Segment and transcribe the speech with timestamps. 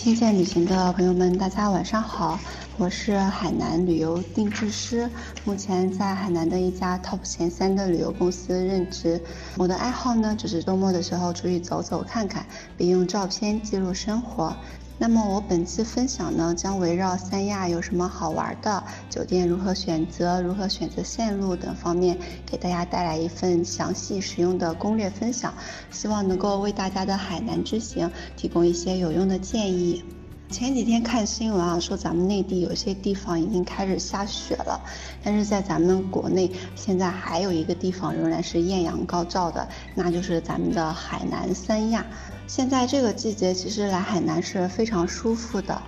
[0.00, 2.38] 听见旅行的朋友们，大家晚上好，
[2.76, 5.10] 我是海南旅游定制师，
[5.44, 9.20] 目前在海南的一家 TOP 前三的旅游公司任职。
[9.56, 12.46] 我的爱好呢，就是周末的时候出去走走看看，
[12.76, 14.56] 并用照片记录生活。
[15.00, 25.54] 那么我本次分享呢，将围绕三亚有什么好玩的，酒店如何选择，如何选择线路等方面，给大家带来一份详细实用的攻略分享，
[25.92, 30.04] 希望能够为大家的海南之行提供一些有用的建议。
[30.50, 34.80] 前几天看新闻啊，说咱们内地有些地方已经开始下雪了，
[35.22, 42.04] 但是在咱们国内，现在还有一个地方仍然是艳阳高照的，那就是咱们的海南三亚。
[42.48, 45.80] 现在这个季节其实来海南是非常舒服的，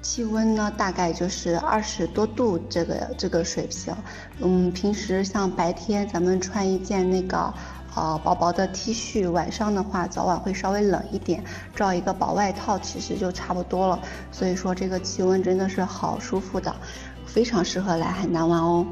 [0.00, 3.94] 气温呢大概就是二十多度这个这个水平。
[4.40, 7.52] 嗯，平时像白天咱们穿一件那个
[7.94, 11.44] 呃薄薄的 T 恤，晚上的话早晚会稍微冷一点，
[11.76, 14.00] 罩一个薄外套其实就差不多了。
[14.32, 16.74] 所以说这个气温真的是好舒服的，
[17.26, 18.86] 非常适合来海南玩哦。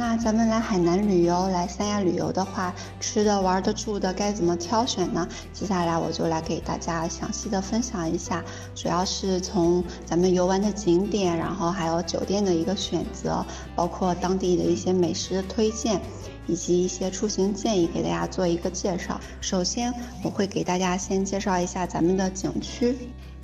[0.00, 5.28] 那咱们来海南旅游，来三亚旅游的话，吃的、玩的、住的该怎么挑选呢？
[5.52, 8.42] 接下来我就来给大家详细的分享一下，
[8.74, 13.44] 主要是从咱们游玩的景点，然后还有酒店的一个选择，
[13.76, 16.00] 包括当地的一些美食的推荐，
[16.46, 19.20] 以及一些出行建议，给大家做一个介绍。
[19.42, 19.92] 首先，
[20.24, 22.96] 我会给大家先介绍一下咱们的景区。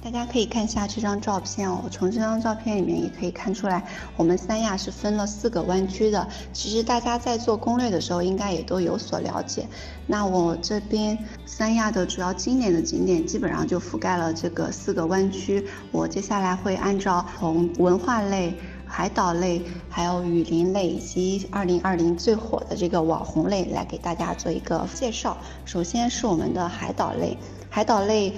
[0.06, 3.82] 大家可以看一下这张照片哦，从这张照片里面也可以看出来，
[4.16, 6.28] 我们三亚是分了四个湾区的。
[6.52, 9.66] 其实大家在做攻略的时候，应该也都有所了解。
[10.06, 15.66] 那我这边三亚的主要经典的景点，基本上就覆盖了这个四个湾区。
[15.90, 18.54] 我接下来会按照从文化类、
[18.86, 19.60] 海岛类、
[19.90, 25.36] 还有雨林类以及二零二零最火的这个网红类来给大家做一个介绍。
[25.64, 27.36] 首先是我们的海岛类，
[27.68, 28.32] 海岛类。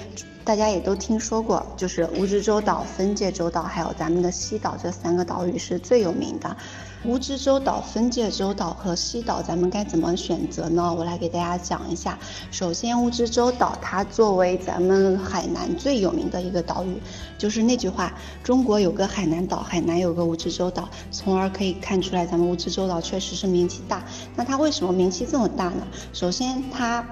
[0.48, 6.56] 大家也都听说过，就是蜈支洲岛、分界洲岛，还有咱们的西岛这三个岛屿是最有名的。
[7.04, 10.94] 蜈支洲岛、分界洲岛和西岛，咱们该怎么选择呢？
[10.94, 12.19] 我来给大家讲一下。
[12.50, 16.97] 首先，蜈支洲岛它作为咱们海南最有名的一个岛屿，
[17.36, 24.03] 就是那句话：中国有个海南岛，海南有个蜈支洲岛，从而可以看出来咱们蜈支洲岛确实是名气大。
[24.34, 25.86] 那它为什么名气这么大呢？
[26.15, 27.04] 首先，它。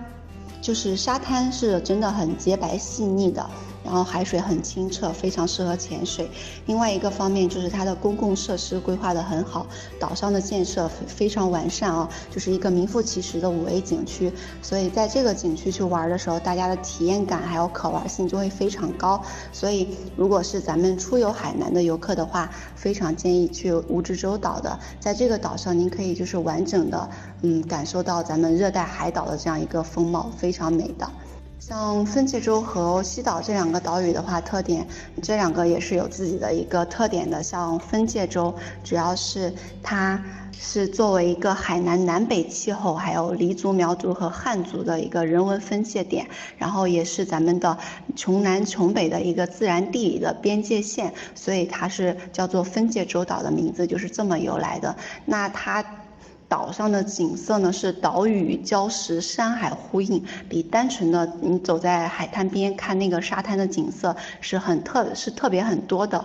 [0.66, 3.48] 就是沙滩是真的很洁白细腻的。
[3.86, 6.28] 然后海水很清澈，非常适合潜水。
[6.66, 9.64] 另外一个方面就是它的公共设施规划的很好，
[10.00, 14.32] 岛上的建设非常完善啊，就是一个名副其实的五 A 景区。
[14.60, 19.22] 所以在这个景区去玩的时候，大家的体验感还有可玩性就会非常高。
[19.52, 24.76] 所以如果是咱们出游海南的游客的话，非常建议去蜈支洲岛的。
[24.98, 27.08] 在这个岛上，您可以就是完整的
[27.42, 31.08] 嗯感受到咱们热带海岛的这样一个风貌，非常美的。
[31.58, 34.86] 像分界洲和西岛这两个岛屿的话，特点
[35.20, 37.42] 这两个也是有自己的一个特点的。
[37.42, 39.52] 像分界洲，主要是
[39.82, 40.22] 它
[40.52, 47.76] 是作为一个海南南北气候，还有黎族、苗族和汉族的一个人文分界点，然后也是咱们的
[48.14, 54.94] 琼南琼北的一个自然地理的边界线，所以它是叫做分界洲岛的名字就是这么由来的。
[55.24, 55.84] 那它。
[56.48, 66.24] 岛上的景色呢，是岛屿礁石、山海呼应，比单纯的你走在海滩边看那个沙滩的景色是很特，是特别很多的。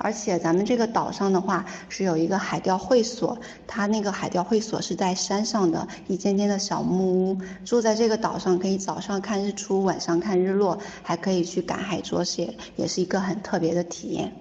[0.00, 3.36] 而且咱们这个岛上的话，是有一个海钓会所，
[3.66, 14.32] 它那个海钓会所是在山上的一间间的小木屋，住在这个岛上可以早上看日出，晚上看日落，还可以去赶海捉蟹，也是一个很特别的体验。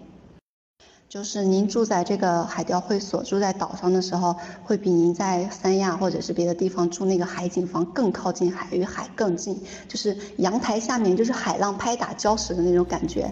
[1.09, 4.35] 就是您住在这个海钓会所，住在岛上的时候，
[4.65, 9.57] 会比您在三亚或者是别的地方住那个海景房更靠近海，与海更近。
[9.87, 13.31] 就是阳台下面就是海浪拍打礁石的那种感觉，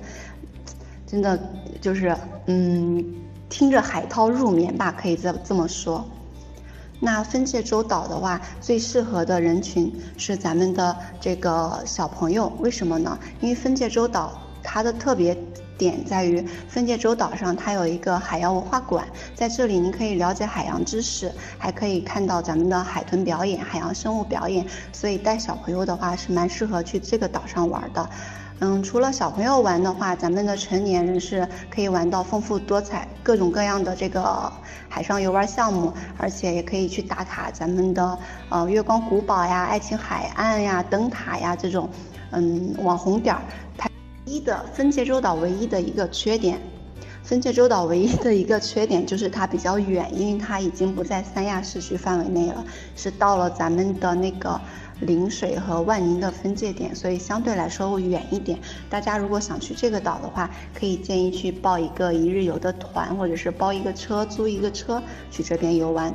[1.05, 1.37] 真的
[1.81, 2.15] 就是
[2.45, 3.03] 嗯，
[3.49, 6.05] 听着海涛入眠吧，可以这这么说。
[7.01, 13.19] 那分界洲岛的话，最适合的人群是咱们的这个小朋友，为什么呢？
[13.41, 14.31] 因为分界洲岛
[14.65, 15.37] 它的特别。
[15.77, 28.09] 点在于分界洲岛上，它有一个海洋文化馆，在这里您可以了解海洋知识，还可以看到咱们的海豚表演、海洋生物表演，所以带小朋友的话是蛮适合去这个岛上玩的。
[28.59, 34.49] 嗯，除了小朋友玩的话，咱们的成年人是可以玩到丰富多彩、各种各样的这个
[34.87, 38.17] 海上游玩项目，而且也可以去打卡咱们的
[38.47, 41.89] 呃月光古堡呀、爱情海岸呀、灯塔呀这种
[42.31, 43.41] 嗯网红点儿。
[44.25, 46.59] 一的分界洲岛唯一的一个缺点，
[47.21, 54.59] 分界洲岛唯一的一个缺点就是它比较远，因为它已经不在三亚市区范围内了，是到了咱们的那个
[55.01, 58.57] 陵水和万宁的分界点，所以相对来说会远一点。
[58.89, 66.11] 大家如果想去这个岛的话，可以建议去报一个一日游的团，或者是包一个车，租一个车去这边游玩。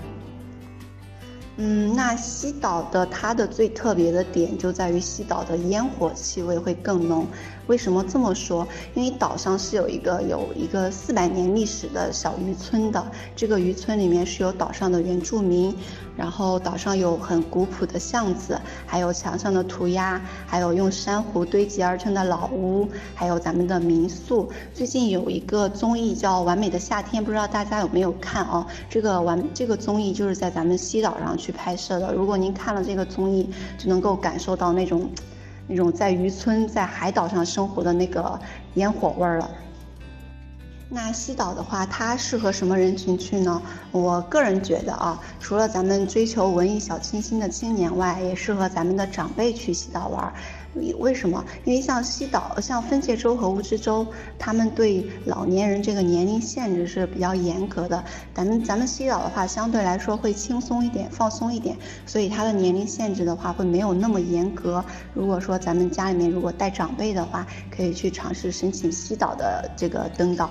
[1.62, 7.27] 嗯，那西岛的它的最特别的点就在于西岛的烟火气味会更浓。
[7.67, 8.67] 为什么这么说？
[8.95, 15.77] 因为岛上是有一个有一个四百年历史的小渔村的，这个渔村里面是有岛上的原住民，
[16.21, 24.53] 然后岛上有很古朴的巷子，还有墙上的涂鸦，还有用珊瑚堆积而成的老屋，还有咱们的民宿。
[24.75, 28.67] 最近有一个综艺叫《完美的夏天》，不知道大家有没有看啊？
[28.91, 32.13] 这个完这个综艺就是在咱们西岛上去拍摄的。
[32.13, 35.09] 如果您看了这个综艺，就能够感受到那种。
[35.73, 38.37] 那种在渔村、在海岛上生活的那个
[38.75, 39.49] 烟火味儿了。
[40.93, 43.63] 那西岛的话，它适合什么人群去呢？
[43.93, 50.33] 我个人觉得啊，除了咱们追求文艺小清新的青年外，也适合咱们的长辈去西岛玩。
[50.99, 51.45] 为什么？
[51.65, 54.05] 因为像西岛、像分界洲和蜈支洲，
[54.37, 58.03] 他们对老年人这个年龄限制是比较严格的。
[58.35, 64.85] 咱们咱们西岛的话，相对来说会轻松一点、放松一点，所以它的年龄限制的话会没有那么严格。
[65.15, 70.51] 如果说咱们家里面如果带长辈的话，可以去尝试申请西岛的这个登岛。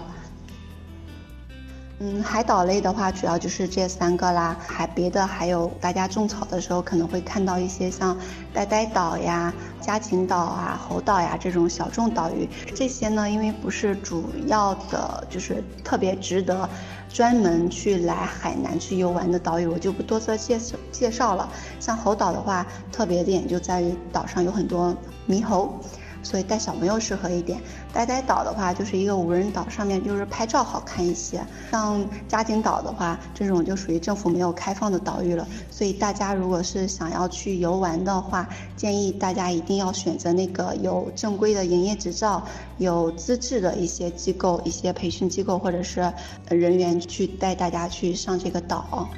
[2.01, 4.55] 嗯，海岛类的话，主要就是这三个啦。
[4.65, 8.17] 还别的还有，大家种草的时候可能会看到一些像
[8.53, 12.47] 呆呆岛呀、嘉景岛啊、猴岛呀这种小众岛屿。
[12.73, 16.69] 这些呢，因为不是主要的，就是特别值得
[17.09, 21.49] 专门去来海南去游玩的岛屿，我就不多做介绍介绍了。
[21.81, 24.95] 像猴岛的话，特别点就在于岛上有很多
[25.27, 25.77] 猕猴。
[26.21, 27.59] 所以带小朋友适合一点。
[27.93, 31.41] 呆呆岛的话，就是一个无人岛，上面就是拍照好看一些。
[31.71, 35.47] 像嘉景岛的话，这种就属于政府没有开放的岛屿了。
[35.71, 42.43] 所以大家如果是想要去游玩的话，建议大家一定要选择那个有正规的营业执照、
[42.77, 46.11] 有资质的一些机构、一些培训机构或者是
[46.49, 49.09] 人员去带大家去上这个岛。